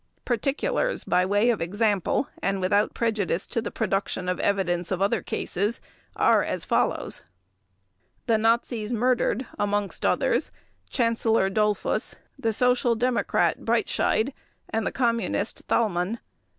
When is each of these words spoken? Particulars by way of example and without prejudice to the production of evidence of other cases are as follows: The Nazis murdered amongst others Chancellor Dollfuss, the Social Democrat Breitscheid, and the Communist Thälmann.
Particulars 0.25 1.03
by 1.03 1.27
way 1.27 1.51
of 1.51 1.61
example 1.61 2.27
and 2.41 2.59
without 2.59 2.95
prejudice 2.95 3.45
to 3.45 3.61
the 3.61 3.69
production 3.69 4.27
of 4.27 4.39
evidence 4.39 4.89
of 4.89 4.99
other 4.99 5.21
cases 5.21 5.79
are 6.15 6.41
as 6.43 6.65
follows: 6.65 7.21
The 8.25 8.39
Nazis 8.39 8.91
murdered 8.91 9.45
amongst 9.59 10.03
others 10.03 10.51
Chancellor 10.89 11.51
Dollfuss, 11.51 12.15
the 12.39 12.51
Social 12.51 12.95
Democrat 12.95 13.59
Breitscheid, 13.59 14.33
and 14.71 14.87
the 14.87 14.91
Communist 14.91 15.67
Thälmann. 15.67 16.17